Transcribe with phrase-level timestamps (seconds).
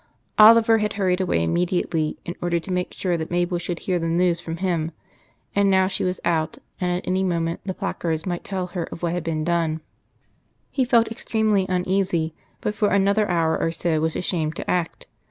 [0.39, 4.07] Oliver had hurried away immediately in order to make sure that Mabel should hear the
[4.07, 4.93] news from him,
[5.53, 9.03] and now she was out, and at any moment the placards might tell her of
[9.03, 9.79] what had been done.
[10.71, 15.05] He felt extremely uneasy, but for another hour or so was ashamed to act.